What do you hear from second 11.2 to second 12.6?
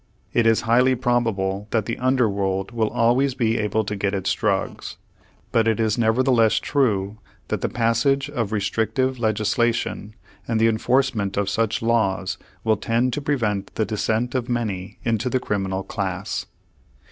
of such laws